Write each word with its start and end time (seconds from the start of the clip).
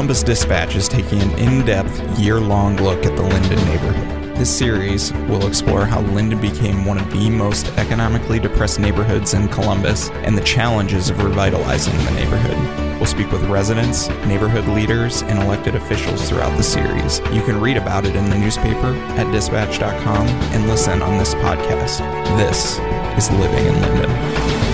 Columbus 0.00 0.22
Dispatch 0.22 0.76
is 0.76 0.88
taking 0.88 1.20
an 1.20 1.38
in 1.38 1.66
depth, 1.66 2.18
year 2.18 2.40
long 2.40 2.74
look 2.78 3.04
at 3.04 3.14
the 3.16 3.22
Linden 3.22 3.62
neighborhood. 3.66 4.34
This 4.34 4.48
series 4.48 5.12
will 5.28 5.46
explore 5.46 5.84
how 5.84 6.00
Linden 6.00 6.40
became 6.40 6.86
one 6.86 6.96
of 6.96 7.12
the 7.12 7.28
most 7.28 7.68
economically 7.76 8.38
depressed 8.38 8.80
neighborhoods 8.80 9.34
in 9.34 9.46
Columbus 9.48 10.08
and 10.24 10.38
the 10.38 10.42
challenges 10.42 11.10
of 11.10 11.22
revitalizing 11.22 11.92
the 12.06 12.12
neighborhood. 12.12 12.56
We'll 12.96 13.04
speak 13.04 13.30
with 13.30 13.44
residents, 13.50 14.08
neighborhood 14.24 14.66
leaders, 14.68 15.20
and 15.20 15.38
elected 15.38 15.74
officials 15.74 16.26
throughout 16.26 16.56
the 16.56 16.62
series. 16.62 17.18
You 17.30 17.42
can 17.42 17.60
read 17.60 17.76
about 17.76 18.06
it 18.06 18.16
in 18.16 18.24
the 18.30 18.38
newspaper 18.38 18.94
at 19.18 19.30
dispatch.com 19.32 20.26
and 20.26 20.66
listen 20.66 21.02
on 21.02 21.18
this 21.18 21.34
podcast. 21.34 21.98
This 22.38 22.78
is 23.22 23.30
Living 23.32 23.66
in 23.66 23.82
Linden. 23.82 24.69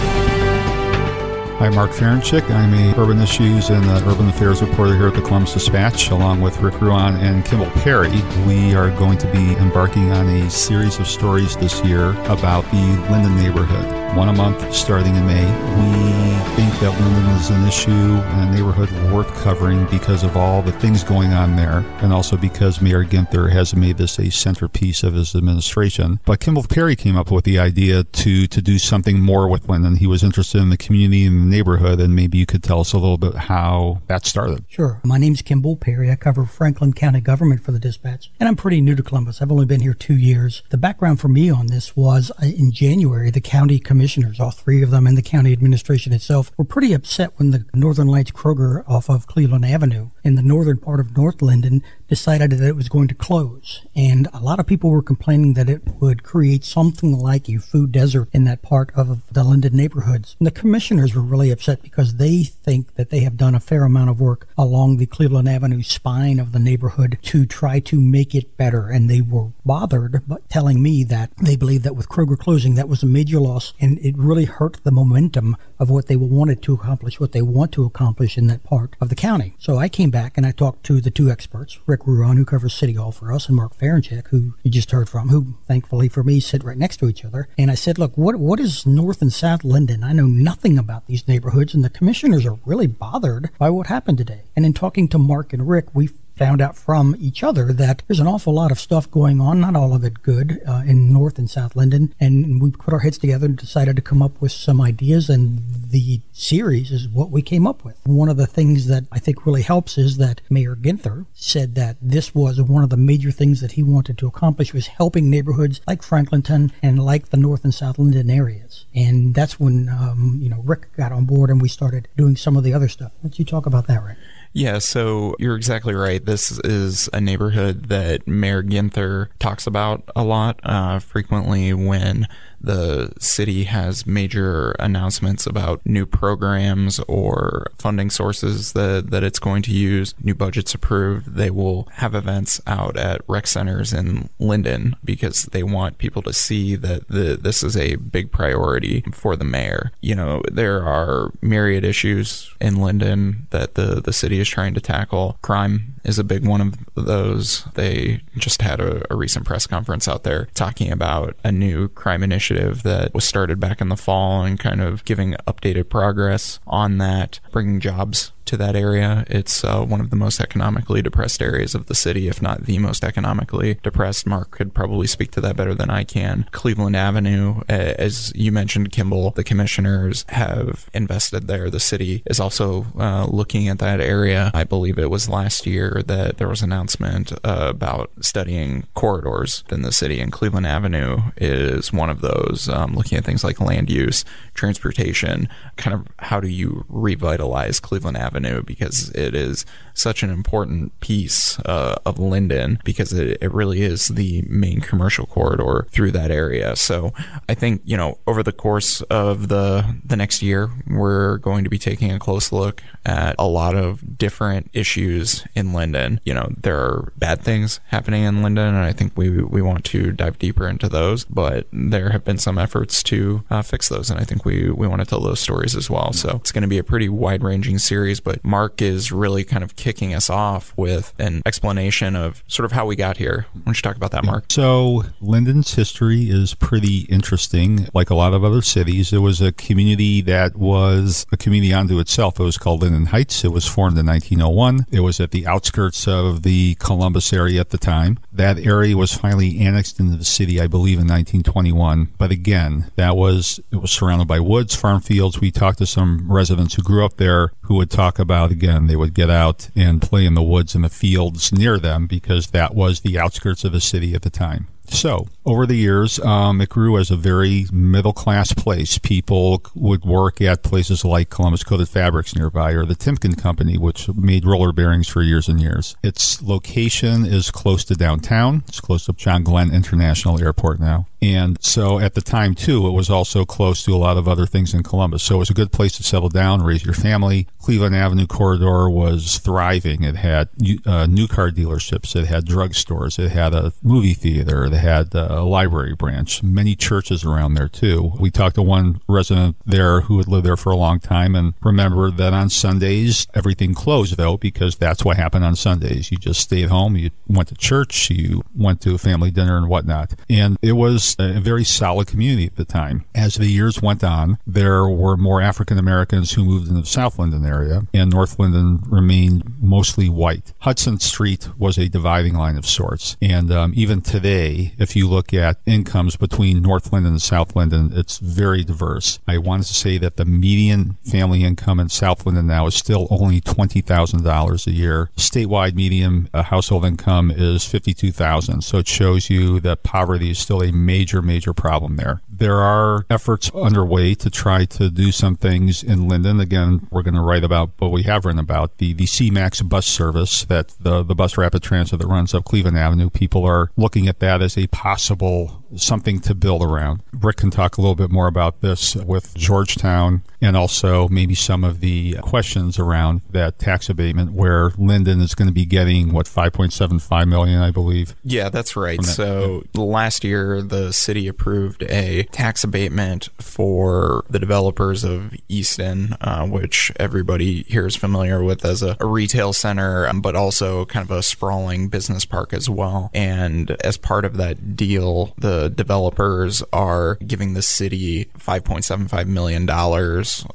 I'm 1.58 1.74
Mark 1.74 1.92
Ferenchik. 1.92 2.50
I'm 2.50 2.74
a 2.74 2.94
urban 3.00 3.18
issues 3.18 3.70
and 3.70 3.86
urban 4.06 4.28
affairs 4.28 4.60
reporter 4.60 4.94
here 4.94 5.08
at 5.08 5.14
the 5.14 5.22
Columbus 5.22 5.54
Dispatch, 5.54 6.10
along 6.10 6.42
with 6.42 6.60
Rick 6.60 6.74
Rouan 6.74 7.14
and 7.14 7.46
Kimball 7.46 7.70
Perry. 7.70 8.10
We 8.46 8.74
are 8.74 8.90
going 8.90 9.16
to 9.16 9.26
be 9.32 9.52
embarking 9.54 10.12
on 10.12 10.28
a 10.28 10.50
series 10.50 10.98
of 10.98 11.08
stories 11.08 11.56
this 11.56 11.82
year 11.82 12.10
about 12.26 12.70
the 12.70 13.08
Linden 13.10 13.36
neighborhood. 13.36 14.05
One 14.16 14.30
a 14.30 14.32
month 14.32 14.74
starting 14.74 15.14
in 15.14 15.26
May. 15.26 15.44
We 15.44 16.56
think 16.56 16.72
that 16.80 16.98
Linden 16.98 17.26
is 17.36 17.50
an 17.50 17.68
issue 17.68 17.90
and 17.90 18.48
a 18.48 18.56
neighborhood 18.56 18.90
worth 19.12 19.28
covering 19.42 19.84
because 19.90 20.22
of 20.22 20.38
all 20.38 20.62
the 20.62 20.72
things 20.72 21.04
going 21.04 21.34
on 21.34 21.54
there, 21.54 21.84
and 21.98 22.14
also 22.14 22.38
because 22.38 22.80
Mayor 22.80 23.04
Ginther 23.04 23.52
has 23.52 23.76
made 23.76 23.98
this 23.98 24.18
a 24.18 24.30
centerpiece 24.30 25.02
of 25.02 25.12
his 25.12 25.34
administration. 25.34 26.18
But 26.24 26.40
Kimball 26.40 26.62
Perry 26.62 26.96
came 26.96 27.14
up 27.14 27.30
with 27.30 27.44
the 27.44 27.58
idea 27.58 28.04
to 28.04 28.46
to 28.46 28.62
do 28.62 28.78
something 28.78 29.20
more 29.20 29.48
with 29.48 29.68
Linden. 29.68 29.96
He 29.96 30.06
was 30.06 30.24
interested 30.24 30.62
in 30.62 30.70
the 30.70 30.78
community 30.78 31.26
and 31.26 31.42
the 31.42 31.54
neighborhood, 31.54 32.00
and 32.00 32.16
maybe 32.16 32.38
you 32.38 32.46
could 32.46 32.62
tell 32.62 32.80
us 32.80 32.94
a 32.94 32.98
little 32.98 33.18
bit 33.18 33.34
how 33.34 34.00
that 34.06 34.24
started. 34.24 34.64
Sure. 34.66 34.98
My 35.04 35.18
name's 35.18 35.42
Kimball 35.42 35.76
Perry. 35.76 36.10
I 36.10 36.16
cover 36.16 36.46
Franklin 36.46 36.94
County 36.94 37.20
government 37.20 37.62
for 37.62 37.72
the 37.72 37.78
Dispatch, 37.78 38.30
and 38.40 38.48
I'm 38.48 38.56
pretty 38.56 38.80
new 38.80 38.94
to 38.94 39.02
Columbus. 39.02 39.42
I've 39.42 39.52
only 39.52 39.66
been 39.66 39.82
here 39.82 39.92
two 39.92 40.16
years. 40.16 40.62
The 40.70 40.78
background 40.78 41.20
for 41.20 41.28
me 41.28 41.50
on 41.50 41.66
this 41.66 41.94
was 41.94 42.32
uh, 42.42 42.46
in 42.46 42.72
January, 42.72 43.30
the 43.30 43.42
county 43.42 43.78
commissioners, 44.06 44.38
all 44.38 44.52
three 44.52 44.84
of 44.84 44.92
them, 44.92 45.04
and 45.04 45.18
the 45.18 45.22
county 45.22 45.52
administration 45.52 46.12
itself, 46.12 46.52
were 46.56 46.64
pretty 46.64 46.92
upset 46.92 47.32
when 47.38 47.50
the 47.50 47.64
Northern 47.74 48.06
Lights 48.06 48.30
Kroger 48.30 48.88
off 48.88 49.10
of 49.10 49.26
Cleveland 49.26 49.66
Avenue 49.66 50.10
in 50.22 50.36
the 50.36 50.42
northern 50.42 50.78
part 50.78 51.00
of 51.00 51.16
North 51.16 51.42
Linden 51.42 51.82
decided 52.08 52.50
that 52.50 52.66
it 52.66 52.76
was 52.76 52.88
going 52.88 53.08
to 53.08 53.14
close. 53.14 53.84
And 53.94 54.28
a 54.32 54.40
lot 54.40 54.60
of 54.60 54.66
people 54.66 54.90
were 54.90 55.02
complaining 55.02 55.54
that 55.54 55.68
it 55.68 55.82
would 56.00 56.22
create 56.22 56.64
something 56.64 57.18
like 57.18 57.48
a 57.48 57.58
food 57.58 57.92
desert 57.92 58.28
in 58.32 58.44
that 58.44 58.62
part 58.62 58.90
of 58.94 59.22
the 59.32 59.44
Linden 59.44 59.76
neighborhoods. 59.76 60.36
And 60.38 60.46
the 60.46 60.52
commissioners 60.52 61.14
were 61.14 61.22
really 61.22 61.50
upset 61.50 61.82
because 61.82 62.16
they 62.16 62.44
think 62.44 62.94
that 62.94 63.10
they 63.10 63.20
have 63.20 63.36
done 63.36 63.54
a 63.54 63.60
fair 63.60 63.84
amount 63.84 64.10
of 64.10 64.20
work 64.20 64.48
along 64.56 64.96
the 64.96 65.06
Cleveland 65.06 65.48
Avenue 65.48 65.82
spine 65.82 66.38
of 66.38 66.52
the 66.52 66.58
neighborhood 66.58 67.18
to 67.22 67.46
try 67.46 67.80
to 67.80 68.00
make 68.00 68.34
it 68.34 68.56
better. 68.56 68.88
And 68.88 69.08
they 69.08 69.20
were 69.20 69.50
bothered 69.64 70.22
but 70.26 70.48
telling 70.48 70.82
me 70.82 71.04
that 71.04 71.30
they 71.42 71.56
believe 71.56 71.82
that 71.82 71.96
with 71.96 72.08
Kroger 72.08 72.38
closing, 72.38 72.74
that 72.74 72.88
was 72.88 73.02
a 73.02 73.06
major 73.06 73.40
loss 73.40 73.72
and 73.80 73.98
it 73.98 74.16
really 74.16 74.44
hurt 74.44 74.78
the 74.84 74.90
momentum 74.90 75.56
of 75.78 75.90
what 75.90 76.06
they 76.06 76.16
wanted 76.16 76.62
to 76.62 76.74
accomplish, 76.74 77.20
what 77.20 77.32
they 77.32 77.42
want 77.42 77.72
to 77.72 77.84
accomplish 77.84 78.38
in 78.38 78.46
that 78.46 78.64
part 78.64 78.96
of 79.00 79.08
the 79.08 79.14
county. 79.14 79.54
So 79.58 79.78
I 79.78 79.88
came 79.88 80.10
back 80.10 80.36
and 80.36 80.46
I 80.46 80.52
talked 80.52 80.84
to 80.86 81.00
the 81.00 81.10
two 81.10 81.30
experts, 81.30 81.78
Rouan, 82.04 82.36
who 82.36 82.44
covers 82.44 82.74
City 82.74 82.94
Hall 82.94 83.12
for 83.12 83.32
us, 83.32 83.46
and 83.46 83.56
Mark 83.56 83.76
Ferenchik, 83.76 84.28
who 84.28 84.54
you 84.62 84.70
just 84.70 84.90
heard 84.90 85.08
from, 85.08 85.28
who 85.28 85.54
thankfully 85.66 86.08
for 86.08 86.22
me 86.22 86.40
sit 86.40 86.64
right 86.64 86.76
next 86.76 86.98
to 86.98 87.08
each 87.08 87.24
other. 87.24 87.48
And 87.58 87.70
I 87.70 87.74
said, 87.74 87.98
look, 87.98 88.16
what 88.16 88.36
what 88.36 88.60
is 88.60 88.86
North 88.86 89.22
and 89.22 89.32
South 89.32 89.64
Linden? 89.64 90.04
I 90.04 90.12
know 90.12 90.26
nothing 90.26 90.78
about 90.78 91.06
these 91.06 91.26
neighborhoods, 91.28 91.74
and 91.74 91.84
the 91.84 91.90
commissioners 91.90 92.46
are 92.46 92.58
really 92.64 92.86
bothered 92.86 93.50
by 93.58 93.70
what 93.70 93.86
happened 93.86 94.18
today. 94.18 94.42
And 94.54 94.66
in 94.66 94.72
talking 94.72 95.08
to 95.08 95.18
Mark 95.18 95.52
and 95.52 95.68
Rick, 95.68 95.94
we 95.94 96.10
found 96.36 96.60
out 96.60 96.76
from 96.76 97.16
each 97.18 97.42
other 97.42 97.72
that 97.72 98.02
there's 98.06 98.20
an 98.20 98.26
awful 98.26 98.54
lot 98.54 98.70
of 98.70 98.78
stuff 98.78 99.10
going 99.10 99.40
on, 99.40 99.60
not 99.60 99.74
all 99.74 99.94
of 99.94 100.04
it 100.04 100.22
good, 100.22 100.60
uh, 100.66 100.82
in 100.86 101.12
North 101.12 101.38
and 101.38 101.48
South 101.48 101.74
Linden. 101.74 102.14
And 102.20 102.60
we 102.60 102.70
put 102.70 102.92
our 102.92 103.00
heads 103.00 103.18
together 103.18 103.46
and 103.46 103.56
decided 103.56 103.96
to 103.96 104.02
come 104.02 104.22
up 104.22 104.40
with 104.40 104.52
some 104.52 104.80
ideas, 104.80 105.28
and 105.28 105.60
the 105.90 106.20
series 106.32 106.90
is 106.92 107.08
what 107.08 107.30
we 107.30 107.42
came 107.42 107.66
up 107.66 107.84
with. 107.84 107.98
One 108.04 108.28
of 108.28 108.36
the 108.36 108.46
things 108.46 108.86
that 108.86 109.04
I 109.10 109.18
think 109.18 109.46
really 109.46 109.62
helps 109.62 109.98
is 109.98 110.18
that 110.18 110.40
Mayor 110.50 110.76
Ginther 110.76 111.26
said 111.32 111.74
that 111.74 111.96
this 112.00 112.34
was 112.34 112.60
one 112.60 112.84
of 112.84 112.90
the 112.90 112.96
major 112.96 113.30
things 113.30 113.60
that 113.60 113.72
he 113.72 113.82
wanted 113.82 114.18
to 114.18 114.26
accomplish 114.26 114.74
was 114.74 114.88
helping 114.88 115.30
neighborhoods 115.30 115.80
like 115.86 116.02
Franklinton 116.02 116.72
and 116.82 117.02
like 117.02 117.30
the 117.30 117.36
North 117.36 117.64
and 117.64 117.74
South 117.74 117.98
Linden 117.98 118.30
areas. 118.30 118.84
And 118.94 119.34
that's 119.34 119.58
when, 119.58 119.88
um, 119.88 120.38
you 120.40 120.48
know, 120.48 120.62
Rick 120.64 120.94
got 120.96 121.12
on 121.12 121.24
board 121.24 121.50
and 121.50 121.62
we 121.62 121.68
started 121.68 122.08
doing 122.16 122.36
some 122.36 122.56
of 122.56 122.64
the 122.64 122.74
other 122.74 122.88
stuff. 122.88 123.12
Why 123.16 123.28
don't 123.28 123.38
you 123.38 123.44
talk 123.44 123.66
about 123.66 123.86
that, 123.86 124.02
Rick? 124.02 124.18
Yeah, 124.56 124.78
so 124.78 125.36
you're 125.38 125.54
exactly 125.54 125.92
right. 125.92 126.24
This 126.24 126.58
is 126.60 127.10
a 127.12 127.20
neighborhood 127.20 127.90
that 127.90 128.26
Mayor 128.26 128.62
Ginther 128.62 129.28
talks 129.38 129.66
about 129.66 130.08
a 130.16 130.24
lot, 130.24 130.60
uh, 130.62 130.98
frequently 130.98 131.74
when 131.74 132.26
the 132.60 133.12
city 133.18 133.64
has 133.64 134.06
major 134.06 134.72
announcements 134.78 135.46
about 135.46 135.80
new 135.84 136.06
programs 136.06 136.98
or 137.00 137.70
funding 137.78 138.10
sources 138.10 138.72
that, 138.72 139.10
that 139.10 139.24
it's 139.24 139.38
going 139.38 139.62
to 139.62 139.72
use, 139.72 140.14
new 140.22 140.34
budgets 140.34 140.74
approved. 140.74 141.34
They 141.34 141.50
will 141.50 141.88
have 141.94 142.14
events 142.14 142.60
out 142.66 142.96
at 142.96 143.22
rec 143.28 143.46
centers 143.46 143.92
in 143.92 144.28
Linden 144.38 144.96
because 145.04 145.44
they 145.44 145.62
want 145.62 145.98
people 145.98 146.22
to 146.22 146.32
see 146.32 146.76
that 146.76 147.08
the, 147.08 147.38
this 147.40 147.62
is 147.62 147.76
a 147.76 147.96
big 147.96 148.32
priority 148.32 149.04
for 149.12 149.36
the 149.36 149.44
mayor. 149.44 149.92
You 150.00 150.14
know, 150.14 150.42
there 150.50 150.82
are 150.82 151.32
myriad 151.40 151.84
issues 151.84 152.54
in 152.60 152.76
Linden 152.76 153.46
that 153.50 153.74
the, 153.74 154.00
the 154.00 154.12
city 154.12 154.40
is 154.40 154.48
trying 154.48 154.74
to 154.74 154.80
tackle. 154.80 155.38
Crime 155.42 155.94
is 156.04 156.18
a 156.18 156.24
big 156.24 156.46
one 156.46 156.60
of 156.60 156.74
those. 156.94 157.64
They 157.74 158.22
just 158.36 158.62
had 158.62 158.80
a, 158.80 159.02
a 159.12 159.16
recent 159.16 159.44
press 159.44 159.66
conference 159.66 160.08
out 160.08 160.22
there 160.22 160.48
talking 160.54 160.90
about 160.90 161.36
a 161.44 161.52
new 161.52 161.88
crime 161.88 162.22
initiative 162.22 162.55
that 162.56 163.14
was 163.14 163.24
started 163.24 163.60
back 163.60 163.80
in 163.80 163.88
the 163.88 163.96
fall 163.96 164.44
and 164.44 164.58
kind 164.58 164.80
of 164.80 165.04
giving 165.04 165.34
updated 165.46 165.88
progress 165.88 166.58
on 166.66 166.98
that, 166.98 167.40
bringing 167.52 167.80
jobs 167.80 168.32
to 168.46 168.56
that 168.56 168.76
area. 168.76 169.24
It's 169.28 169.64
uh, 169.64 169.84
one 169.84 170.00
of 170.00 170.10
the 170.10 170.16
most 170.16 170.40
economically 170.40 171.02
depressed 171.02 171.42
areas 171.42 171.74
of 171.74 171.86
the 171.86 171.94
city, 171.94 172.28
if 172.28 172.40
not 172.40 172.64
the 172.64 172.78
most 172.78 173.04
economically 173.04 173.78
depressed. 173.82 174.26
Mark 174.26 174.50
could 174.50 174.72
probably 174.74 175.06
speak 175.06 175.30
to 175.32 175.40
that 175.40 175.56
better 175.56 175.74
than 175.74 175.90
I 175.90 176.04
can. 176.04 176.46
Cleveland 176.52 176.96
Avenue, 176.96 177.62
as 177.68 178.32
you 178.34 178.52
mentioned, 178.52 178.92
Kimball, 178.92 179.30
the 179.30 179.44
commissioners 179.44 180.24
have 180.28 180.88
invested 180.94 181.48
there. 181.48 181.68
The 181.70 181.80
city 181.80 182.22
is 182.26 182.38
also 182.38 182.86
uh, 182.98 183.26
looking 183.26 183.68
at 183.68 183.78
that 183.80 184.00
area. 184.00 184.50
I 184.54 184.64
believe 184.64 184.98
it 184.98 185.10
was 185.10 185.28
last 185.28 185.66
year 185.66 186.02
that 186.06 186.38
there 186.38 186.48
was 186.48 186.62
an 186.62 186.72
announcement 186.76 187.32
uh, 187.44 187.66
about 187.68 188.10
studying 188.20 188.86
corridors 188.94 189.64
in 189.70 189.82
the 189.82 189.92
city, 189.92 190.20
and 190.20 190.30
Cleveland 190.30 190.66
Avenue 190.66 191.18
is 191.38 191.92
one 191.92 192.10
of 192.10 192.20
those, 192.20 192.68
um, 192.68 192.94
looking 192.94 193.16
at 193.16 193.24
things 193.24 193.42
like 193.42 193.60
land 193.60 193.90
use, 193.90 194.24
transportation, 194.54 195.48
kind 195.76 195.94
of 195.94 196.06
how 196.18 196.38
do 196.38 196.48
you 196.48 196.84
revitalize 196.88 197.80
Cleveland 197.80 198.16
Avenue 198.16 198.35
Avenue 198.36 198.62
because 198.62 199.10
it 199.10 199.34
is 199.34 199.64
such 199.94 200.22
an 200.22 200.30
important 200.30 200.98
piece 201.00 201.58
uh, 201.60 201.96
of 202.04 202.18
Linden 202.18 202.78
because 202.84 203.12
it, 203.12 203.38
it 203.40 203.52
really 203.52 203.82
is 203.82 204.08
the 204.08 204.42
main 204.46 204.80
commercial 204.80 205.24
corridor 205.24 205.86
through 205.90 206.10
that 206.12 206.30
area. 206.30 206.76
So 206.76 207.14
I 207.48 207.54
think, 207.54 207.80
you 207.84 207.96
know, 207.96 208.18
over 208.26 208.42
the 208.42 208.52
course 208.52 209.00
of 209.02 209.48
the, 209.48 209.96
the 210.04 210.16
next 210.16 210.42
year, 210.42 210.70
we're 210.86 211.38
going 211.38 211.64
to 211.64 211.70
be 211.70 211.78
taking 211.78 212.12
a 212.12 212.18
close 212.18 212.52
look 212.52 212.82
at 213.06 213.34
a 213.38 213.46
lot 213.46 213.74
of 213.74 214.18
different 214.18 214.68
issues 214.74 215.46
in 215.54 215.72
Linden. 215.72 216.20
You 216.24 216.34
know, 216.34 216.50
there 216.56 216.78
are 216.78 217.12
bad 217.16 217.40
things 217.40 217.80
happening 217.86 218.24
in 218.24 218.42
Linden, 218.42 218.74
and 218.74 218.84
I 218.84 218.92
think 218.92 219.12
we, 219.16 219.30
we 219.30 219.62
want 219.62 219.84
to 219.86 220.12
dive 220.12 220.38
deeper 220.38 220.68
into 220.68 220.90
those, 220.90 221.24
but 221.24 221.68
there 221.72 222.10
have 222.10 222.24
been 222.24 222.38
some 222.38 222.58
efforts 222.58 223.02
to 223.04 223.44
uh, 223.48 223.62
fix 223.62 223.88
those, 223.88 224.10
and 224.10 224.20
I 224.20 224.24
think 224.24 224.44
we, 224.44 224.70
we 224.70 224.86
want 224.86 225.00
to 225.00 225.06
tell 225.06 225.20
those 225.20 225.40
stories 225.40 225.74
as 225.74 225.88
well. 225.88 226.12
So 226.12 226.36
it's 226.36 226.52
going 226.52 226.62
to 226.62 226.68
be 226.68 226.78
a 226.78 226.84
pretty 226.84 227.08
wide 227.08 227.42
ranging 227.42 227.78
series, 227.78 228.20
but 228.26 228.44
Mark 228.44 228.82
is 228.82 229.12
really 229.12 229.44
kind 229.44 229.62
of 229.62 229.76
kicking 229.76 230.12
us 230.12 230.28
off 230.28 230.74
with 230.76 231.14
an 231.16 231.42
explanation 231.46 232.16
of 232.16 232.42
sort 232.48 232.64
of 232.64 232.72
how 232.72 232.84
we 232.84 232.96
got 232.96 233.18
here. 233.18 233.46
Why 233.52 233.62
don't 233.66 233.76
you 233.76 233.82
talk 233.82 233.94
about 233.94 234.10
that, 234.10 234.24
Mark? 234.24 234.46
So, 234.48 235.04
Linden's 235.20 235.74
history 235.74 236.24
is 236.28 236.52
pretty 236.52 237.02
interesting. 237.02 237.86
Like 237.94 238.10
a 238.10 238.16
lot 238.16 238.34
of 238.34 238.42
other 238.42 238.62
cities, 238.62 239.12
it 239.12 239.18
was 239.18 239.40
a 239.40 239.52
community 239.52 240.22
that 240.22 240.56
was 240.56 241.24
a 241.30 241.36
community 241.36 241.72
unto 241.72 242.00
itself. 242.00 242.40
It 242.40 242.42
was 242.42 242.58
called 242.58 242.82
Linden 242.82 243.06
Heights. 243.06 243.44
It 243.44 243.52
was 243.52 243.64
formed 243.64 243.96
in 243.96 244.06
1901. 244.06 244.86
It 244.90 245.00
was 245.00 245.20
at 245.20 245.30
the 245.30 245.46
outskirts 245.46 246.08
of 246.08 246.42
the 246.42 246.74
Columbus 246.80 247.32
area 247.32 247.60
at 247.60 247.70
the 247.70 247.78
time. 247.78 248.18
That 248.36 248.58
area 248.58 248.96
was 248.96 249.14
finally 249.14 249.60
annexed 249.60 249.98
into 249.98 250.16
the 250.16 250.24
city, 250.24 250.60
I 250.60 250.66
believe, 250.66 250.98
in 250.98 251.08
1921. 251.08 252.12
But 252.18 252.30
again, 252.30 252.90
that 252.96 253.16
was 253.16 253.60
it 253.70 253.76
was 253.76 253.90
surrounded 253.90 254.28
by 254.28 254.40
woods, 254.40 254.74
farm 254.74 255.00
fields. 255.00 255.40
We 255.40 255.50
talked 255.50 255.78
to 255.78 255.86
some 255.86 256.30
residents 256.30 256.74
who 256.74 256.82
grew 256.82 257.04
up 257.04 257.16
there 257.16 257.52
who 257.62 257.76
would 257.76 257.90
talk 257.90 258.18
about 258.18 258.50
again 258.50 258.86
they 258.86 258.96
would 258.96 259.14
get 259.14 259.30
out 259.30 259.70
and 259.74 260.02
play 260.02 260.24
in 260.26 260.34
the 260.34 260.42
woods 260.42 260.74
and 260.74 260.84
the 260.84 260.88
fields 260.88 261.52
near 261.52 261.78
them 261.78 262.06
because 262.06 262.48
that 262.48 262.74
was 262.74 263.00
the 263.00 263.18
outskirts 263.18 263.64
of 263.64 263.72
the 263.72 263.80
city 263.80 264.14
at 264.14 264.22
the 264.22 264.30
time 264.30 264.68
So, 264.88 265.26
over 265.44 265.66
the 265.66 265.76
years, 265.76 266.18
um, 266.20 266.60
it 266.60 266.68
grew 266.68 266.98
as 266.98 267.10
a 267.10 267.16
very 267.16 267.66
middle 267.72 268.12
class 268.12 268.52
place. 268.52 268.98
People 268.98 269.62
would 269.74 270.04
work 270.04 270.40
at 270.40 270.62
places 270.62 271.04
like 271.04 271.30
Columbus 271.30 271.64
Coated 271.64 271.88
Fabrics 271.88 272.34
nearby 272.34 272.72
or 272.72 272.84
the 272.84 272.94
Timken 272.94 273.40
Company, 273.40 273.78
which 273.78 274.08
made 274.08 274.44
roller 274.44 274.72
bearings 274.72 275.08
for 275.08 275.22
years 275.22 275.48
and 275.48 275.60
years. 275.60 275.96
Its 276.02 276.42
location 276.42 277.24
is 277.24 277.50
close 277.50 277.84
to 277.84 277.94
downtown, 277.94 278.64
it's 278.68 278.80
close 278.80 279.06
to 279.06 279.12
John 279.12 279.42
Glenn 279.42 279.72
International 279.72 280.40
Airport 280.40 280.80
now. 280.80 281.06
And 281.26 281.58
so 281.60 281.98
at 281.98 282.14
the 282.14 282.20
time, 282.20 282.54
too, 282.54 282.86
it 282.86 282.92
was 282.92 283.10
also 283.10 283.44
close 283.44 283.82
to 283.84 283.94
a 283.94 283.98
lot 283.98 284.16
of 284.16 284.28
other 284.28 284.46
things 284.46 284.74
in 284.74 284.82
Columbus. 284.82 285.24
So 285.24 285.36
it 285.36 285.38
was 285.38 285.50
a 285.50 285.54
good 285.54 285.72
place 285.72 285.96
to 285.96 286.02
settle 286.02 286.28
down, 286.28 286.62
raise 286.62 286.84
your 286.84 286.94
family. 286.94 287.48
Cleveland 287.60 287.96
Avenue 287.96 288.28
corridor 288.28 288.88
was 288.88 289.38
thriving. 289.38 290.04
It 290.04 290.14
had 290.14 290.48
uh, 290.86 291.06
new 291.06 291.26
car 291.26 291.50
dealerships, 291.50 292.14
it 292.14 292.26
had 292.26 292.46
drugstores, 292.46 293.18
it 293.18 293.30
had 293.30 293.54
a 293.54 293.72
movie 293.82 294.14
theater, 294.14 294.66
it 294.66 294.72
had 294.72 295.12
a 295.14 295.42
library 295.42 295.96
branch, 295.96 296.44
many 296.44 296.76
churches 296.76 297.24
around 297.24 297.54
there, 297.54 297.68
too. 297.68 298.12
We 298.20 298.30
talked 298.30 298.54
to 298.54 298.62
one 298.62 299.00
resident 299.08 299.56
there 299.66 300.02
who 300.02 300.18
had 300.18 300.28
lived 300.28 300.46
there 300.46 300.56
for 300.56 300.70
a 300.70 300.76
long 300.76 301.00
time 301.00 301.34
and 301.34 301.54
remembered 301.60 302.18
that 302.18 302.32
on 302.32 302.50
Sundays, 302.50 303.26
everything 303.34 303.74
closed, 303.74 304.16
though, 304.16 304.36
because 304.36 304.76
that's 304.76 305.04
what 305.04 305.16
happened 305.16 305.44
on 305.44 305.56
Sundays. 305.56 306.12
You 306.12 306.18
just 306.18 306.40
stayed 306.40 306.68
home, 306.68 306.96
you 306.96 307.10
went 307.26 307.48
to 307.48 307.56
church, 307.56 308.10
you 308.10 308.42
went 308.54 308.80
to 308.82 308.94
a 308.94 308.98
family 308.98 309.32
dinner 309.32 309.56
and 309.56 309.68
whatnot. 309.68 310.14
And 310.30 310.56
it 310.62 310.72
was 310.72 311.15
a 311.18 311.40
very 311.40 311.64
solid 311.64 312.06
community 312.06 312.46
at 312.46 312.56
the 312.56 312.64
time. 312.64 313.04
As 313.14 313.36
the 313.36 313.46
years 313.46 313.82
went 313.82 314.04
on, 314.04 314.38
there 314.46 314.86
were 314.88 315.16
more 315.16 315.40
African 315.40 315.78
Americans 315.78 316.32
who 316.32 316.44
moved 316.44 316.68
into 316.68 316.80
the 316.82 316.86
South 316.86 317.18
Linden 317.18 317.44
area, 317.46 317.82
and 317.94 318.10
North 318.10 318.38
Linden 318.38 318.80
remained 318.88 319.44
mostly 319.60 320.08
white. 320.08 320.52
Hudson 320.60 321.00
Street 321.00 321.48
was 321.58 321.78
a 321.78 321.88
dividing 321.88 322.34
line 322.34 322.56
of 322.56 322.66
sorts. 322.66 323.16
And 323.22 323.50
um, 323.50 323.72
even 323.76 324.00
today, 324.02 324.74
if 324.78 324.96
you 324.96 325.08
look 325.08 325.32
at 325.32 325.58
incomes 325.66 326.16
between 326.16 326.62
North 326.62 326.92
Linden 326.92 327.12
and 327.12 327.22
South 327.22 327.56
Linden, 327.56 327.90
it's 327.94 328.18
very 328.18 328.64
diverse. 328.64 329.18
I 329.26 329.38
wanted 329.38 329.66
to 329.66 329.74
say 329.74 329.98
that 329.98 330.16
the 330.16 330.24
median 330.24 330.96
family 331.02 331.44
income 331.44 331.80
in 331.80 331.88
South 331.88 332.26
Linden 332.26 332.46
now 332.46 332.66
is 332.66 332.74
still 332.74 333.06
only 333.10 333.40
$20,000 333.40 334.66
a 334.66 334.70
year. 334.70 335.10
Statewide 335.16 335.74
median 335.74 336.28
uh, 336.34 336.42
household 336.42 336.84
income 336.84 337.30
is 337.30 337.64
52000 337.64 338.62
So 338.62 338.78
it 338.78 338.88
shows 338.88 339.30
you 339.30 339.60
that 339.60 339.82
poverty 339.82 340.30
is 340.30 340.38
still 340.38 340.62
a 340.62 340.72
major 340.72 340.95
major, 340.96 341.20
major 341.20 341.52
problem 341.52 341.96
there. 341.96 342.22
There 342.38 342.58
are 342.58 343.06
efforts 343.08 343.50
underway 343.54 344.14
to 344.16 344.30
try 344.30 344.64
to 344.66 344.90
do 344.90 345.12
some 345.12 345.36
things 345.36 345.82
in 345.82 346.08
Linden. 346.08 346.40
Again, 346.40 346.86
we're 346.90 347.02
going 347.02 347.14
to 347.14 347.20
write 347.20 347.44
about 347.44 347.70
what 347.78 347.90
we 347.90 348.02
have 348.02 348.24
written 348.24 348.38
about 348.38 348.78
the, 348.78 348.92
the 348.92 349.04
CMAX 349.04 349.66
bus 349.68 349.86
service 349.86 350.44
that 350.44 350.74
the, 350.80 351.02
the 351.02 351.14
bus 351.14 351.38
rapid 351.38 351.62
transit 351.62 351.98
that 352.00 352.06
runs 352.06 352.34
up 352.34 352.44
Cleveland 352.44 352.78
Avenue. 352.78 353.10
People 353.10 353.44
are 353.44 353.70
looking 353.76 354.06
at 354.06 354.20
that 354.20 354.42
as 354.42 354.58
a 354.58 354.66
possible 354.68 355.62
something 355.74 356.20
to 356.20 356.34
build 356.34 356.62
around. 356.62 357.02
Rick 357.12 357.38
can 357.38 357.50
talk 357.50 357.76
a 357.76 357.80
little 357.80 357.94
bit 357.94 358.10
more 358.10 358.26
about 358.26 358.60
this 358.60 358.94
with 358.94 359.34
Georgetown 359.34 360.22
and 360.40 360.56
also 360.56 361.08
maybe 361.08 361.34
some 361.34 361.64
of 361.64 361.80
the 361.80 362.14
questions 362.22 362.78
around 362.78 363.22
that 363.30 363.58
tax 363.58 363.88
abatement 363.88 364.32
where 364.32 364.70
Linden 364.78 365.20
is 365.20 365.34
going 365.34 365.48
to 365.48 365.54
be 365.54 365.66
getting 365.66 366.12
what 366.12 366.26
5.75 366.26 367.28
million 367.28 367.60
I 367.60 367.70
believe. 367.70 368.14
Yeah, 368.22 368.48
that's 368.48 368.76
right. 368.76 368.98
That. 368.98 369.06
So 369.06 369.64
last 369.74 370.24
year 370.24 370.62
the 370.62 370.92
city 370.92 371.26
approved 371.28 371.82
a 371.84 372.25
tax 372.32 372.64
abatement 372.64 373.28
for 373.40 374.24
the 374.28 374.38
developers 374.38 375.04
of 375.04 375.34
Easton, 375.48 376.16
uh, 376.20 376.46
which 376.46 376.92
everybody 376.96 377.62
here 377.64 377.86
is 377.86 377.96
familiar 377.96 378.42
with 378.42 378.64
as 378.64 378.82
a, 378.82 378.96
a 379.00 379.06
retail 379.06 379.52
center, 379.52 380.06
um, 380.06 380.20
but 380.20 380.36
also 380.36 380.84
kind 380.86 381.04
of 381.04 381.10
a 381.10 381.22
sprawling 381.22 381.88
business 381.88 382.24
park 382.24 382.52
as 382.52 382.68
well. 382.68 383.10
And 383.14 383.70
as 383.82 383.96
part 383.96 384.24
of 384.24 384.36
that 384.36 384.76
deal, 384.76 385.34
the 385.38 385.68
developers 385.68 386.62
are 386.72 387.16
giving 387.16 387.54
the 387.54 387.62
city 387.62 388.26
$5.75 388.38 389.26
million 389.26 389.66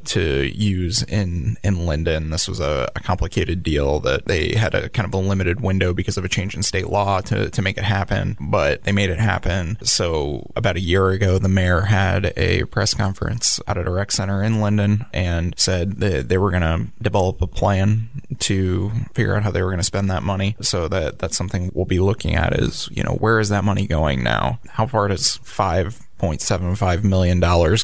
to 0.05 0.57
use 0.57 1.03
in, 1.03 1.57
in 1.63 1.85
Linden. 1.85 2.29
This 2.29 2.47
was 2.47 2.59
a, 2.59 2.89
a 2.95 2.99
complicated 2.99 3.63
deal 3.63 3.99
that 4.01 4.25
they 4.25 4.53
had 4.55 4.73
a 4.73 4.89
kind 4.89 5.07
of 5.07 5.13
a 5.13 5.17
limited 5.17 5.61
window 5.61 5.93
because 5.93 6.17
of 6.17 6.25
a 6.25 6.29
change 6.29 6.55
in 6.55 6.63
state 6.63 6.87
law 6.87 7.21
to, 7.21 7.49
to 7.49 7.61
make 7.61 7.77
it 7.77 7.83
happen, 7.83 8.37
but 8.39 8.83
they 8.83 8.91
made 8.91 9.09
it 9.09 9.19
happen. 9.19 9.77
So 9.83 10.51
about 10.55 10.75
a 10.75 10.81
year 10.81 11.09
ago, 11.09 11.39
the 11.39 11.49
mayor 11.61 11.81
had 11.81 12.33
a 12.35 12.63
press 12.65 12.93
conference 12.95 13.59
out 13.67 13.77
at 13.77 13.87
a 13.87 13.91
rec 13.91 14.11
center 14.11 14.41
in 14.41 14.61
Linden 14.61 15.05
and 15.13 15.53
said 15.57 15.99
that 15.99 16.27
they 16.27 16.37
were 16.37 16.49
going 16.49 16.61
to 16.61 16.87
develop 17.01 17.39
a 17.41 17.47
plan 17.47 18.09
to 18.39 18.91
figure 19.13 19.35
out 19.35 19.43
how 19.43 19.51
they 19.51 19.61
were 19.61 19.69
going 19.69 19.79
to 19.79 19.83
spend 19.83 20.09
that 20.09 20.23
money. 20.23 20.55
So 20.61 20.87
that 20.87 21.19
that's 21.19 21.37
something 21.37 21.71
we'll 21.73 21.85
be 21.85 21.99
looking 21.99 22.35
at 22.35 22.53
is, 22.53 22.89
you 22.91 23.03
know, 23.03 23.13
where 23.13 23.39
is 23.39 23.49
that 23.49 23.63
money 23.63 23.85
going 23.85 24.23
now? 24.23 24.59
How 24.69 24.87
far 24.87 25.07
does 25.07 25.37
five 25.43 26.07
$6.75 26.21 27.03
million 27.03 27.39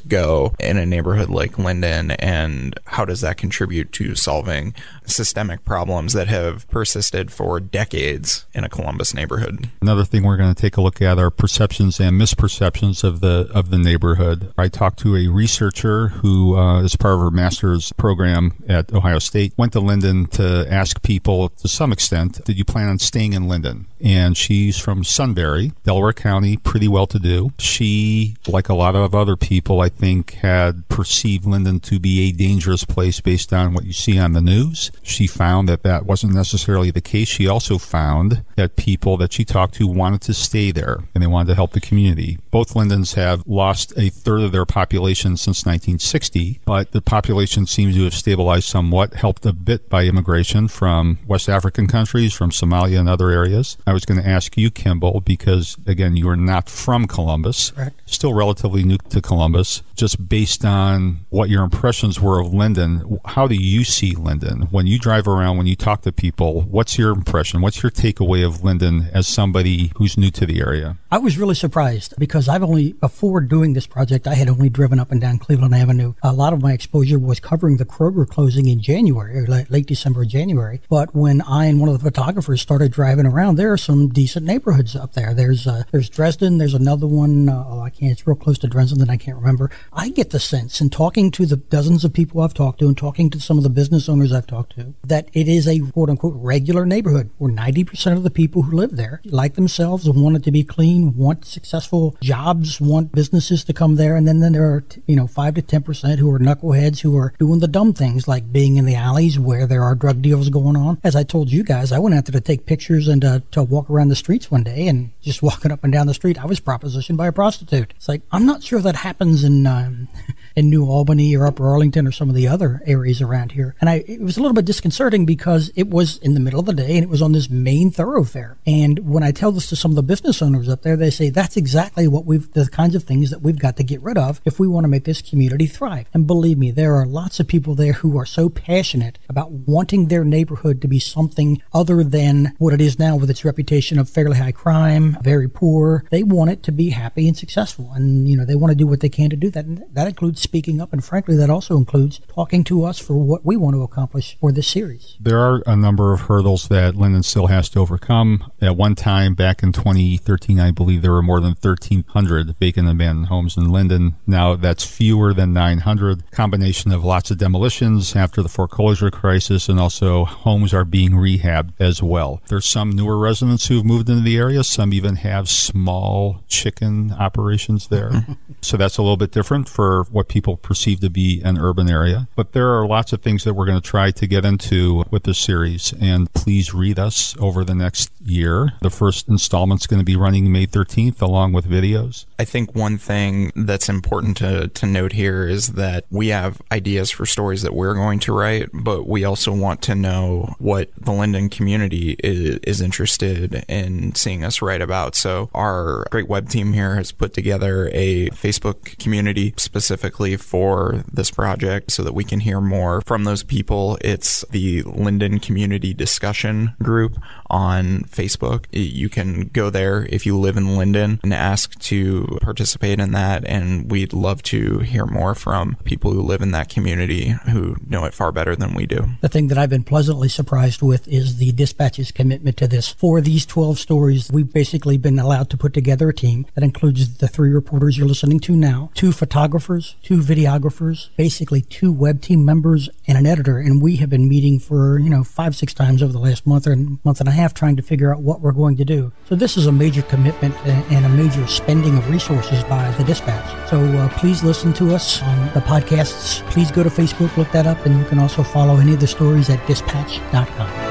go 0.08 0.56
in 0.60 0.78
a 0.78 0.86
neighborhood 0.86 1.30
like 1.30 1.58
Linden, 1.58 2.12
and 2.12 2.80
how 2.86 3.06
does 3.06 3.22
that 3.22 3.38
contribute 3.38 3.92
to 3.94 4.16
solving 4.16 4.74
systemic 5.06 5.66
problems 5.66 6.14
that 6.14 6.28
have 6.28 6.68
persisted 6.70 7.32
for 7.32 7.60
decades 7.60 8.46
in 8.54 8.64
a 8.64 8.70
Columbus 8.70 9.14
neighborhood? 9.14 9.70
Another 9.82 10.06
thing 10.06 10.24
we're 10.24 10.38
going 10.38 10.54
to 10.54 10.62
take 10.62 10.78
a 10.78 10.82
look 10.82 11.02
at 11.02 11.18
are 11.18 11.30
perceptions 11.30 12.00
and 12.00 12.20
misperceptions 12.20 13.04
of 13.04 13.22
the 13.22 13.50
of 13.54 13.70
the 13.70 13.78
neighborhood. 13.78 14.54
I 14.58 14.68
talked 14.68 15.00
to 15.00 15.16
a 15.16 15.28
researcher 15.28 16.10
who 16.10 16.58
uh, 16.58 16.82
is 16.82 16.96
part 16.96 17.16
of 17.16 17.22
her 17.22 17.32
master's 17.32 17.92
program 17.94 18.54
at 18.68 18.92
Ohio 18.94 19.20
State, 19.20 19.54
went 19.58 19.74
to 19.74 19.80
Linden 19.80 20.28
to 20.28 20.66
ask 20.70 21.02
people 21.02 21.50
to 21.50 21.68
some 21.68 21.92
extent, 21.92 22.44
did 22.46 22.58
you 22.58 22.66
plan 22.66 22.90
on 22.90 23.00
staying 23.00 23.34
in 23.34 23.48
Linden? 23.48 23.88
And 24.02 24.38
she's 24.38 24.78
from 24.78 25.04
Sunbury, 25.04 25.72
Delaware 25.84 26.14
County, 26.14 26.58
pretty 26.58 26.88
well 26.88 27.08
to 27.08 27.20
do. 27.20 27.52
She 27.58 28.27
like 28.48 28.70
a 28.70 28.74
lot 28.74 28.96
of 28.96 29.14
other 29.14 29.36
people, 29.36 29.82
I 29.82 29.90
think, 29.90 30.32
had 30.34 30.88
perceived 30.90 31.46
Linden 31.46 31.80
to 31.82 32.00
be 32.00 32.22
a 32.22 32.32
dangerous 32.32 32.86
place 32.86 33.22
based 33.22 33.54
on 33.54 33.74
what 33.74 33.86
you 33.86 33.94
see 33.94 34.18
on 34.18 34.34
the 34.34 34.42
news. 34.42 34.92
She 35.04 35.28
found 35.28 35.70
that 35.70 35.84
that 35.84 36.06
wasn't 36.06 36.34
necessarily 36.34 36.92
the 36.92 37.02
case. 37.02 37.28
She 37.28 37.48
also 37.48 37.78
found 37.78 38.44
that 38.56 38.76
people 38.76 39.18
that 39.18 39.34
she 39.34 39.46
talked 39.46 39.76
to 39.76 39.88
wanted 39.88 40.22
to 40.22 40.34
stay 40.34 40.72
there 40.72 41.00
and 41.14 41.22
they 41.22 41.28
wanted 41.28 41.50
to 41.50 41.56
help 41.56 41.72
the 41.74 41.82
community. 41.82 42.40
Both 42.52 42.74
Lindens 42.74 43.16
have 43.16 43.44
lost 43.48 43.94
a 43.98 44.10
third 44.10 44.42
of 44.42 44.52
their 44.52 44.66
population 44.66 45.38
since 45.38 45.66
1960, 45.66 46.62
but 46.66 46.92
the 46.92 47.02
population 47.02 47.68
seems 47.68 47.96
to 47.96 48.04
have 48.04 48.14
stabilized 48.14 48.68
somewhat, 48.68 49.14
helped 49.16 49.46
a 49.46 49.54
bit 49.54 49.90
by 49.90 50.06
immigration 50.06 50.68
from 50.68 51.20
West 51.28 51.50
African 51.50 51.88
countries, 51.88 52.34
from 52.34 52.52
Somalia 52.52 53.00
and 53.00 53.10
other 53.10 53.30
areas. 53.30 53.78
I 53.86 53.94
was 53.94 54.06
going 54.06 54.22
to 54.22 54.28
ask 54.28 54.58
you, 54.58 54.72
Kimball, 54.72 55.22
because 55.22 55.78
again, 55.86 56.16
you 56.16 56.28
are 56.30 56.38
not 56.38 56.70
from 56.70 57.08
Columbus. 57.08 57.72
Correct 57.72 58.02
still 58.18 58.34
relatively 58.34 58.84
new 58.84 58.98
to 59.10 59.22
Columbus. 59.22 59.84
Just 59.96 60.28
based 60.28 60.66
on 60.66 61.26
what 61.30 61.50
your 61.50 61.64
impressions 61.64 62.20
were 62.20 62.40
of 62.42 62.52
Linden, 62.52 63.20
how 63.26 63.48
do 63.48 63.56
you 63.56 63.84
see 63.84 64.14
Linden 64.14 64.64
when 64.72 64.88
you 64.88 64.98
drive 64.98 65.28
around? 65.28 65.58
When 65.58 65.68
you 65.68 65.76
talk 65.76 66.02
to 66.02 66.12
people, 66.12 66.62
what's 66.64 66.98
your 66.98 67.12
impression? 67.12 67.62
What's 67.62 67.84
your 67.84 67.92
takeaway 67.92 68.46
of 68.46 68.64
Linden 68.64 69.10
as 69.14 69.28
somebody 69.28 69.92
who's 69.98 70.18
new 70.18 70.32
to 70.32 70.46
the 70.48 70.60
area? 70.60 70.98
I 71.12 71.20
was 71.20 71.38
really 71.38 71.56
surprised 71.56 72.16
because 72.18 72.50
I've 72.50 72.64
only 72.64 72.94
before 72.94 73.40
doing 73.40 73.74
this 73.74 73.86
project, 73.86 74.28
I 74.28 74.34
had 74.34 74.50
only 74.50 74.70
driven 74.70 75.00
up 75.00 75.12
and 75.12 75.22
down 75.22 75.38
Cleveland 75.38 75.76
Avenue. 75.76 76.16
A 76.24 76.34
lot 76.34 76.54
of 76.54 76.62
my 76.62 76.74
exposure 76.74 77.20
was 77.20 77.40
covering 77.40 77.78
the 77.78 77.86
Kroger 77.86 78.28
closing 78.28 78.68
in 78.68 78.82
January, 78.82 79.38
or 79.38 79.46
late 79.46 79.86
December, 79.86 80.26
January. 80.26 80.82
But 80.90 81.16
when 81.16 81.42
I 81.42 81.66
and 81.66 81.80
one 81.80 81.90
of 81.90 82.02
the 82.02 82.04
photographers 82.04 82.62
started 82.62 82.92
driving 82.92 83.28
around, 83.28 83.58
there 83.58 83.72
are 83.72 83.78
some 83.78 84.10
decent 84.10 84.46
neighborhoods 84.46 84.96
up 84.96 85.14
there. 85.14 85.36
There's 85.36 85.68
uh, 85.68 85.84
there's 85.92 86.10
Dresden. 86.10 86.58
There's 86.58 86.74
another 86.74 87.06
one. 87.06 87.48
Uh, 87.48 87.64
oh, 87.68 87.82
I 87.82 87.90
can't 87.90 88.07
it's 88.10 88.28
real 88.28 88.36
close 88.36 88.58
to 88.60 88.68
Dresden 88.68 89.00
that 89.00 89.10
I 89.10 89.18
can't 89.18 89.38
remember. 89.38 89.70
I 89.94 90.10
get 90.10 90.32
the 90.32 90.40
sense 90.40 90.82
in 90.82 90.90
talking 90.90 91.32
to 91.32 91.46
the 91.46 91.58
dozens 91.58 92.04
of 92.04 92.14
people 92.14 92.42
I've 92.42 92.54
talked 92.54 92.80
to 92.80 92.88
and 92.88 92.98
talking 92.98 93.30
to 93.30 93.40
some 93.40 93.58
of 93.58 93.64
the 93.64 93.70
business 93.70 94.10
owners 94.10 94.32
I've 94.32 94.48
talked 94.48 94.76
to 94.76 94.94
that 95.04 95.30
it 95.34 95.48
is 95.48 95.68
a 95.68 95.80
quote 95.92 96.10
unquote 96.10 96.36
regular 96.36 96.86
neighborhood 96.86 97.30
where 97.38 97.52
90% 97.52 98.18
of 98.18 98.24
the 98.24 98.30
people 98.30 98.64
who 98.64 98.76
live 98.76 98.96
there 98.96 99.22
like 99.26 99.56
themselves 99.56 100.06
and 100.08 100.22
want 100.22 100.36
it 100.36 100.44
to 100.44 100.52
be 100.52 100.64
clean, 100.64 101.16
want 101.16 101.46
successful 101.46 102.16
jobs, 102.22 102.80
want 102.82 103.12
businesses 103.12 103.64
to 103.64 103.74
come 103.74 103.96
there. 103.96 104.16
And 104.16 104.28
then, 104.28 104.40
then 104.40 104.54
there 104.54 104.66
are, 104.66 104.84
you 105.06 105.16
know, 105.16 105.28
5 105.28 105.56
to 105.56 105.62
10% 105.62 106.18
who 106.18 106.32
are 106.32 106.40
knuckleheads 106.40 107.00
who 107.00 107.18
are 107.18 107.34
doing 107.40 107.60
the 107.60 107.68
dumb 107.68 107.94
things 107.94 108.28
like 108.28 108.52
being 108.52 108.78
in 108.78 108.86
the 108.86 108.96
alleys 108.96 109.40
where 109.40 109.68
there 109.68 109.84
are 109.84 109.96
drug 109.96 110.22
deals 110.22 110.50
going 110.50 110.76
on. 110.76 111.00
As 111.04 111.16
I 111.16 111.24
told 111.24 111.52
you 111.52 111.64
guys, 111.64 111.92
I 111.92 112.00
went 112.00 112.16
out 112.16 112.26
there 112.26 112.40
to 112.40 112.46
take 112.46 112.66
pictures 112.66 113.08
and 113.08 113.24
uh, 113.24 113.40
to 113.52 113.64
walk 113.64 113.90
around 113.90 114.10
the 114.10 114.16
streets 114.16 114.52
one 114.52 114.64
day 114.64 114.88
and 114.88 115.12
just 115.22 115.42
walking 115.48 115.72
up 115.72 115.84
and 115.84 115.94
down 115.94 116.08
the 116.08 116.14
street, 116.14 116.42
I 116.42 116.46
was 116.46 116.60
propositioned 116.60 117.18
by 117.18 117.28
a 117.28 117.32
prostitute. 117.32 117.87
It's 117.96 118.08
like, 118.08 118.22
I'm 118.32 118.46
not 118.46 118.64
sure 118.64 118.80
that 118.82 118.98
happens 118.98 119.44
in, 119.44 119.66
um, 119.66 120.08
in 120.56 120.70
New 120.70 120.86
Albany 120.86 121.36
or 121.36 121.48
Upper 121.48 121.68
Arlington 121.68 122.08
or 122.08 122.12
some 122.12 122.30
of 122.30 122.36
the 122.36 122.48
other 122.48 122.82
areas 122.86 123.22
around 123.22 123.52
here. 123.52 123.76
And 123.80 123.90
I, 123.90 124.04
it 124.08 124.22
was 124.22 124.38
a 124.38 124.42
little 124.42 124.56
bit 124.56 124.66
disconcerting 124.66 125.26
because 125.26 125.72
it 125.76 125.90
was 125.90 126.18
in 126.18 126.34
the 126.34 126.40
middle 126.40 126.60
of 126.60 126.66
the 126.66 126.74
day 126.74 126.96
and 126.96 127.04
it 127.04 127.10
was 127.10 127.22
on 127.22 127.32
this 127.32 127.50
main 127.50 127.92
thoroughfare. 127.92 128.58
And 128.66 129.00
when 129.00 129.24
I 129.24 129.32
tell 129.32 129.52
this 129.52 129.70
to 129.70 129.76
some 129.76 129.92
of 129.92 129.96
the 129.96 130.04
business 130.04 130.42
owners 130.42 130.70
up 130.70 130.82
there, 130.82 130.96
they 130.96 131.10
say 131.10 131.30
that's 131.30 131.58
exactly 131.58 132.08
what 132.08 132.26
we've, 132.26 132.52
the 132.54 132.68
kinds 132.68 132.96
of 132.96 133.04
things 133.04 133.30
that 133.30 133.42
we've 133.42 133.60
got 133.60 133.78
to 133.78 133.84
get 133.84 134.02
rid 134.02 134.18
of 134.18 134.42
if 134.46 134.60
we 134.60 134.68
want 134.68 134.84
to 134.84 134.90
make 134.90 135.06
this 135.06 135.22
community 135.22 135.68
thrive. 135.68 136.08
And 136.14 136.28
believe 136.28 136.58
me, 136.58 136.72
there 136.72 136.96
are 136.96 137.06
lots 137.06 137.40
of 137.40 137.48
people 137.48 137.76
there 137.76 137.94
who 137.94 138.18
are 138.18 138.26
so 138.26 138.50
passionate 138.50 139.20
about 139.30 139.52
wanting 139.52 140.08
their 140.08 140.24
neighborhood 140.24 140.82
to 140.82 140.88
be 140.88 141.00
something 141.00 141.62
other 141.74 142.04
than 142.04 142.56
what 142.58 142.74
it 142.74 142.82
is 142.82 143.00
now 143.00 143.16
with 143.16 143.30
its 143.30 143.46
reputation 143.46 144.00
of 144.00 144.10
fairly 144.10 144.38
high 144.38 144.52
crime, 144.52 145.18
very 145.22 145.48
poor. 145.48 146.04
They 146.10 146.24
want 146.24 146.52
it 146.52 146.64
to 146.64 146.72
be 146.72 146.90
happy 146.90 147.28
and 147.28 147.38
successful. 147.38 147.77
And, 147.78 148.28
you 148.28 148.36
know, 148.36 148.46
they 148.46 148.56
want 148.56 148.72
to 148.72 148.76
do 148.76 148.88
what 148.88 149.00
they 149.00 149.10
can 149.10 149.30
to 149.30 149.36
do 149.36 149.50
that. 149.52 149.66
And 149.66 149.84
that 149.94 150.08
includes 150.08 150.42
speaking 150.42 150.82
up. 150.82 150.94
And 150.94 151.04
frankly, 151.04 151.36
that 151.36 151.50
also 151.50 151.78
includes 151.78 152.20
talking 152.28 152.64
to 152.66 152.84
us 152.84 153.00
for 153.00 153.16
what 153.16 153.46
we 153.46 153.58
want 153.58 153.76
to 153.76 153.84
accomplish 153.84 154.38
for 154.40 154.52
this 154.52 154.68
series. 154.68 155.16
There 155.20 155.40
are 155.40 155.62
a 155.66 155.76
number 155.76 156.14
of 156.14 156.22
hurdles 156.22 156.68
that 156.70 156.96
Linden 156.96 157.24
still 157.24 157.48
has 157.48 157.70
to 157.70 157.80
overcome. 157.80 158.52
At 158.62 158.76
one 158.76 158.96
time, 158.96 159.36
back 159.36 159.64
in 159.64 159.72
2013, 159.72 160.60
I 160.60 160.72
believe 160.72 161.02
there 161.02 161.12
were 161.12 161.22
more 161.22 161.40
than 161.40 161.56
1,300 161.60 162.56
vacant 162.60 162.90
abandoned 162.90 163.28
homes 163.28 163.58
in 163.58 163.72
Linden. 163.72 164.16
Now 164.26 164.56
that's 164.56 164.86
fewer 164.86 165.34
than 165.34 165.54
900. 165.54 166.32
Combination 166.32 166.92
of 166.92 167.04
lots 167.04 167.32
of 167.32 167.38
demolitions 167.38 168.16
after 168.16 168.42
the 168.42 168.50
foreclosure 168.50 169.12
crisis, 169.12 169.70
and 169.70 169.80
also 169.80 170.26
homes 170.26 170.74
are 170.74 170.86
being 170.86 171.12
rehabbed 171.12 171.74
as 171.80 172.02
well. 172.02 172.42
There's 172.48 172.66
some 172.66 172.92
newer 172.92 173.18
residents 173.18 173.68
who've 173.68 173.86
moved 173.86 174.10
into 174.10 174.24
the 174.24 174.38
area. 174.38 174.64
Some 174.64 174.94
even 174.94 175.18
have 175.18 175.50
small 175.50 176.44
chicken 176.48 177.14
operations 177.14 177.67
there. 177.90 178.10
Mm-hmm. 178.10 178.34
so 178.62 178.78
that's 178.78 178.98
a 178.98 179.02
little 179.02 179.18
bit 179.18 179.32
different 179.32 179.68
for 179.70 180.06
what 180.12 180.28
people 180.28 180.58
perceive 180.58 181.00
to 181.02 181.10
be 181.10 181.42
an 181.44 181.58
urban 181.58 181.90
area. 181.90 182.28
But 182.36 182.54
there 182.54 182.70
are 182.70 182.88
lots 182.88 183.14
of 183.14 183.22
things 183.22 183.44
that 183.44 183.54
we're 183.54 183.66
going 183.66 183.80
to 183.80 183.88
try 183.88 184.12
to 184.12 184.28
get 184.28 184.46
into 184.46 185.04
with 185.12 185.24
this 185.24 185.38
series. 185.38 185.94
And 186.00 186.32
please 186.34 186.74
read 186.74 187.00
us 187.00 187.36
over 187.40 187.64
the 187.64 187.76
next 187.76 188.12
year. 188.24 188.74
The 188.82 188.90
first 188.90 189.28
installment's 189.28 189.88
going 189.88 190.00
to 190.00 190.06
be 190.06 190.16
running 190.16 190.52
May 190.52 190.66
13th 190.68 191.22
along 191.22 191.54
with 191.54 191.66
videos. 191.66 192.26
I 192.40 192.46
think 192.46 192.76
one 192.76 192.98
thing 192.98 193.52
that's 193.56 193.90
important 193.90 194.38
to, 194.38 194.68
to 194.68 194.86
note 194.86 195.14
here 195.14 195.48
is 195.48 195.74
that 195.74 196.06
we 196.10 196.30
have 196.30 196.62
ideas 196.72 197.12
for 197.12 197.26
stories 197.26 197.62
that 197.64 197.74
we're 197.74 197.96
going 197.96 198.20
to 198.20 198.34
write, 198.34 198.70
but 198.74 199.08
we 199.08 199.24
also 199.24 199.54
want 199.54 199.82
to 199.84 199.96
know 199.96 200.56
what 200.60 200.90
the 200.98 201.12
Linden 201.12 201.50
community 201.50 202.16
is, 202.24 202.60
is 202.64 202.82
interested 202.82 203.66
in 203.68 204.16
seeing 204.16 204.44
us 204.44 204.62
write 204.62 204.82
about. 204.82 205.16
So 205.16 205.50
our 205.54 206.06
great 206.12 206.28
web 206.28 206.50
team 206.50 206.74
here 206.74 206.96
has 206.96 207.12
put 207.12 207.34
together 207.34 207.57
a 207.64 208.30
Facebook 208.30 208.98
community 209.00 209.54
specifically 209.58 210.38
for 210.38 211.04
this 211.12 211.32
project 211.32 211.92
so 211.92 212.04
that 212.04 212.14
we 212.14 212.24
can 212.24 212.42
hear 212.42 212.62
more 212.62 213.02
from 213.02 213.24
those 213.24 213.44
people. 213.44 213.98
It's 214.02 214.46
the 214.50 214.84
Linden 214.84 215.40
Community 215.40 215.94
Discussion 215.94 216.74
Group 216.82 217.18
on 217.50 218.02
Facebook. 218.04 218.66
You 218.72 219.10
can 219.10 219.48
go 219.48 219.70
there 219.70 220.06
if 220.10 220.26
you 220.26 220.38
live 220.38 220.58
in 220.58 220.78
Linden 220.78 221.20
and 221.24 221.34
ask 221.34 221.80
to 221.80 222.38
participate 222.42 223.00
in 223.00 223.12
that. 223.12 223.46
And 223.46 223.90
we'd 223.90 224.14
love 224.14 224.44
to 224.44 224.80
hear 224.80 225.06
more 225.06 225.36
from 225.36 225.78
people 225.84 226.12
who 226.12 226.22
live 226.22 226.42
in 226.42 226.52
that 226.52 226.70
community 226.70 227.36
who 227.52 227.76
know 227.88 228.06
it 228.06 228.14
far 228.14 228.32
better 228.32 228.56
than 228.56 228.74
we 228.74 228.86
do. 228.86 229.06
The 229.22 229.30
thing 229.30 229.48
that 229.48 229.58
I've 229.58 229.70
been 229.70 229.84
pleasantly 229.84 230.30
surprised 230.30 230.82
with 230.82 231.08
is 231.08 231.38
the 231.38 231.52
dispatch's 231.52 232.12
commitment 232.12 232.58
to 232.58 232.68
this. 232.68 232.90
For 232.90 233.22
these 233.22 233.46
12 233.46 233.80
stories, 233.80 234.30
we've 234.32 234.52
basically 234.52 234.98
been 234.98 235.20
allowed 235.20 235.50
to 235.52 235.58
put 235.58 235.74
together 235.74 236.10
a 236.10 236.14
team 236.14 236.46
that 236.56 236.64
includes 236.64 237.18
the 237.18 237.28
three 237.48 237.56
reporters 237.56 237.98
you're 237.98 238.08
listening 238.08 238.42
to 238.42 238.58
now, 238.58 238.92
two 238.94 239.14
photographers, 239.14 239.96
two 240.04 240.20
videographers, 240.20 241.10
basically 241.16 241.62
two 241.62 241.94
web 241.94 242.22
team 242.22 242.44
members 242.44 242.90
and 243.08 243.18
an 243.18 243.26
editor. 243.26 243.58
And 243.58 243.82
we 243.82 243.96
have 243.98 244.10
been 244.10 244.28
meeting 244.28 244.60
for, 244.60 245.00
you 245.00 245.10
know, 245.10 245.24
five, 245.24 245.56
six 245.56 245.74
times 245.74 246.04
over 246.04 246.12
the 246.12 246.20
last 246.20 246.46
month 246.46 246.68
or 246.68 246.76
month 246.76 247.22
and 247.22 247.30
a 247.30 247.32
half 247.32 247.54
trying 247.54 247.78
to 247.78 247.82
figure 247.82 248.14
out 248.14 248.22
what 248.22 248.42
we're 248.42 248.52
going 248.52 248.76
to 248.78 248.84
do. 248.84 249.14
So 249.30 249.36
this 249.36 249.56
is 249.56 249.66
a 249.66 249.72
major 249.72 250.02
commitment 250.02 250.56
and 250.66 251.06
a 251.06 251.10
major 251.10 251.48
spending 251.48 251.98
of 251.98 252.10
resources 252.10 252.66
by 252.66 252.92
the 252.92 253.06
dispatch. 253.06 253.70
So 253.70 253.82
uh, 253.82 254.10
please 254.20 254.44
listen 254.44 254.74
to 254.74 254.94
us 254.94 255.22
on 255.24 255.54
the 255.54 255.62
podcasts. 255.62 256.46
Please 256.52 256.70
go 256.70 256.84
to 256.84 256.90
Facebook, 256.90 257.38
look 257.38 257.50
that 257.52 257.66
up, 257.66 257.86
and 257.86 257.98
you 257.98 258.04
can 258.06 258.20
also 258.20 258.44
follow 258.44 258.76
any 258.76 258.94
of 258.94 259.00
the 259.00 259.08
stories 259.08 259.50
at 259.50 259.66
dispatch.com. 259.68 260.87